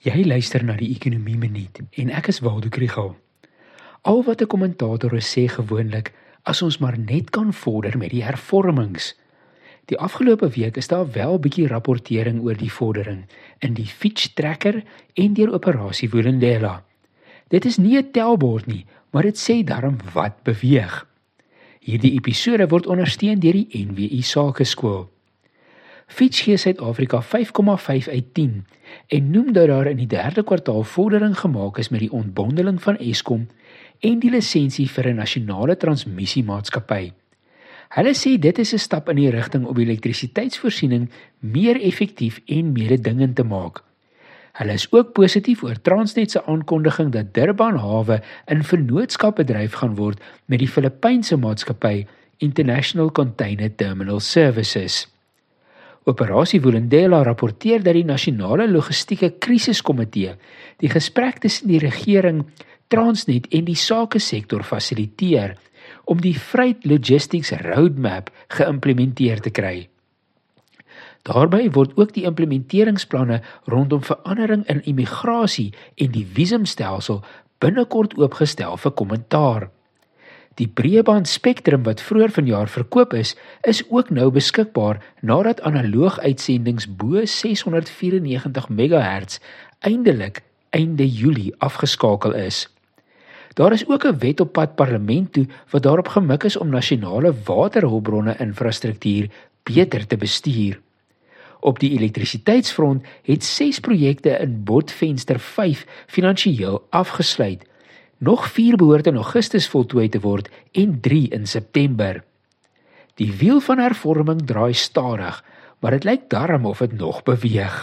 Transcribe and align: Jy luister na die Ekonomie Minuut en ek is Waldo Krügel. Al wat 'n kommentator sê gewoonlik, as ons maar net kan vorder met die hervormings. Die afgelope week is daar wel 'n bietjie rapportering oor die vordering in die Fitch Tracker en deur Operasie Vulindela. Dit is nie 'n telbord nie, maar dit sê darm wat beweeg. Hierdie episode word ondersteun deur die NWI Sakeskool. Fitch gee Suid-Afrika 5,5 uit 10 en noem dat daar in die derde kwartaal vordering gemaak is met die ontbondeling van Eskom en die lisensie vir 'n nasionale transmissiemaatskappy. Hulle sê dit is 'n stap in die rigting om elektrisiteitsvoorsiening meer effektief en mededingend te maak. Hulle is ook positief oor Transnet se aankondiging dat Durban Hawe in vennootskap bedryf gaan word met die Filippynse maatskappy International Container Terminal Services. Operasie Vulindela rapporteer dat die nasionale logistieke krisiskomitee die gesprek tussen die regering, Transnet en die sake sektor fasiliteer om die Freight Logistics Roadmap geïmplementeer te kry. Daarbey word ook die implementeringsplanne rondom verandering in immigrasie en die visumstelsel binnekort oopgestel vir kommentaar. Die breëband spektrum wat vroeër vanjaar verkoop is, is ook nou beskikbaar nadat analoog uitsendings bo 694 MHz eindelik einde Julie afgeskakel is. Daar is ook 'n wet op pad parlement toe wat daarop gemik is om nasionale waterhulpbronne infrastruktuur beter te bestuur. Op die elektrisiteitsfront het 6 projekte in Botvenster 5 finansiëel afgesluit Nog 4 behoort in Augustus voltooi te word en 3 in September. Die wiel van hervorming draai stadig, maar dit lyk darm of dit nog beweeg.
Jy 0.00 0.22
luister 0.24 0.62
na 0.64 0.78
die 0.80 0.94
Ekonomie 0.94 1.36
Minuut 1.36 1.76
en 2.00 2.10
ek 2.16 2.30
is 2.32 2.38
Waldo 2.40 2.70
Krügel. 2.72 3.10
Al 4.08 4.22
wat 4.24 4.40
'n 4.40 4.48
kommentator 4.48 5.12
sê 5.20 5.44
gewoonlik, 5.44 6.14
as 6.44 6.62
ons 6.62 6.78
maar 6.78 6.96
net 6.98 7.30
kan 7.30 7.52
vorder 7.52 7.98
met 7.98 8.10
die 8.10 8.24
hervormings. 8.24 9.14
Die 9.84 9.98
afgelope 9.98 10.48
week 10.56 10.76
is 10.76 10.88
daar 10.88 11.12
wel 11.12 11.34
'n 11.34 11.40
bietjie 11.40 11.66
rapportering 11.66 12.40
oor 12.40 12.56
die 12.56 12.72
vordering 12.72 13.26
in 13.58 13.74
die 13.74 13.86
Fitch 13.86 14.32
Tracker 14.34 14.82
en 15.14 15.34
deur 15.34 15.52
Operasie 15.52 16.08
Vulindela. 16.08 16.82
Dit 17.48 17.64
is 17.64 17.76
nie 17.76 17.98
'n 17.98 18.10
telbord 18.10 18.66
nie, 18.66 18.86
maar 19.10 19.22
dit 19.22 19.36
sê 19.36 19.64
darm 19.64 19.98
wat 20.14 20.42
beweeg. 20.42 21.06
Hierdie 21.80 22.14
episode 22.14 22.68
word 22.68 22.86
ondersteun 22.86 23.38
deur 23.38 23.52
die 23.52 23.68
NWI 23.84 24.22
Sakeskool. 24.22 25.10
Fitch 26.10 26.42
gee 26.42 26.56
Suid-Afrika 26.56 27.22
5,5 27.22 28.08
uit 28.10 28.34
10 28.34 28.66
en 29.06 29.30
noem 29.30 29.52
dat 29.52 29.66
daar 29.66 29.86
in 29.86 29.96
die 29.96 30.10
derde 30.10 30.42
kwartaal 30.42 30.82
vordering 30.82 31.38
gemaak 31.38 31.78
is 31.78 31.88
met 31.88 32.00
die 32.02 32.12
ontbondeling 32.12 32.80
van 32.82 32.98
Eskom 32.98 33.46
en 34.00 34.18
die 34.18 34.30
lisensie 34.30 34.88
vir 34.90 35.08
'n 35.08 35.20
nasionale 35.22 35.76
transmissiemaatskappy. 35.76 37.12
Hulle 37.94 38.14
sê 38.14 38.38
dit 38.38 38.58
is 38.58 38.72
'n 38.74 38.78
stap 38.78 39.08
in 39.08 39.16
die 39.16 39.30
rigting 39.30 39.66
om 39.66 39.78
elektrisiteitsvoorsiening 39.78 41.10
meer 41.38 41.80
effektief 41.80 42.40
en 42.46 42.72
mededingend 42.72 43.36
te 43.36 43.44
maak. 43.44 43.82
Hulle 44.52 44.72
is 44.72 44.92
ook 44.92 45.12
positief 45.12 45.62
oor 45.62 45.80
Transnet 45.82 46.30
se 46.30 46.44
aankondiging 46.44 47.12
dat 47.12 47.34
Durban 47.34 47.76
Hawe 47.76 48.22
in 48.46 48.64
vennootskap 48.64 49.36
bedryf 49.36 49.72
gaan 49.72 49.94
word 49.94 50.20
met 50.44 50.58
die 50.58 50.68
Filippynse 50.68 51.36
maatskappy 51.36 52.06
International 52.36 53.12
Container 53.12 53.74
Terminal 53.74 54.20
Services. 54.20 55.19
Operasie 56.10 56.60
Vulindela 56.62 57.22
rapporteer 57.24 57.84
dat 57.86 57.94
die 57.94 58.06
nasionale 58.06 58.66
logistieke 58.70 59.32
krisiskomitee 59.38 60.34
die 60.82 60.90
gesprek 60.90 61.40
tussen 61.44 61.70
die 61.70 61.80
regering, 61.82 62.44
Transnet 62.90 63.46
en 63.54 63.68
die 63.68 63.78
sake 63.78 64.18
sektor 64.18 64.64
fasiliteer 64.66 65.54
om 66.10 66.18
die 66.18 66.34
Freight 66.34 66.82
Logistics 66.84 67.52
Roadmap 67.62 68.32
geïmplementeer 68.56 69.42
te 69.44 69.52
kry. 69.54 69.76
Daarbey 71.28 71.68
word 71.76 71.94
ook 72.00 72.14
die 72.16 72.24
implementeringsplanne 72.26 73.40
rondom 73.70 74.02
verandering 74.02 74.64
in 74.72 74.80
immigrasie 74.88 75.68
en 76.00 76.10
die 76.16 76.24
visumstelsel 76.26 77.20
binnekort 77.62 78.16
oopgestel 78.18 78.78
vir 78.80 78.96
kommentaar. 78.96 79.68
Die 80.60 80.68
breëband 80.68 81.24
spektrum 81.28 81.86
wat 81.86 82.02
vroeër 82.04 82.34
vanjaar 82.36 82.68
verkoop 82.68 83.14
is, 83.16 83.30
is 83.64 83.80
ook 83.88 84.10
nou 84.12 84.26
beskikbaar 84.30 84.98
nadat 85.24 85.62
analoog 85.64 86.18
uitsendings 86.20 86.84
bo 87.00 87.22
694 87.24 88.68
MHz 88.68 89.38
eindelik 89.88 90.42
einde 90.76 91.06
Julie 91.08 91.54
afgeskakel 91.64 92.36
is. 92.36 92.66
Daar 93.56 93.72
is 93.72 93.86
ook 93.88 94.04
'n 94.04 94.18
wet 94.18 94.40
op 94.40 94.52
pad 94.52 94.74
parlement 94.74 95.32
toe 95.32 95.46
wat 95.70 95.82
daarop 95.82 96.08
gemik 96.08 96.44
is 96.44 96.56
om 96.56 96.68
nasionale 96.68 97.32
waterhulpbronne 97.44 98.36
infrastruktuur 98.38 99.30
beter 99.62 100.06
te 100.06 100.16
bestuur. 100.16 100.80
Op 101.60 101.78
die 101.78 101.90
elektrisiteitsfront 101.90 103.06
het 103.22 103.44
6 103.44 103.80
projekte 103.80 104.30
in 104.30 104.64
Botvenster 104.64 105.40
5 105.40 105.86
finansiëel 106.06 106.86
afgesluit 106.90 107.69
Nog 108.20 108.50
4 108.52 108.76
behoort 108.76 109.06
in 109.06 109.16
Augustus 109.16 109.64
voltooi 109.68 110.08
te 110.12 110.20
word 110.20 110.50
en 110.76 110.98
3 111.00 111.28
in 111.32 111.46
September. 111.48 112.18
Die 113.16 113.32
wiel 113.32 113.60
van 113.64 113.78
hervorming 113.80 114.42
draai 114.46 114.74
stadig, 114.76 115.38
maar 115.80 115.96
dit 115.96 116.04
lyk 116.04 116.26
darm 116.28 116.66
of 116.68 116.82
dit 116.84 116.92
nog 116.92 117.22
beweeg. 117.22 117.78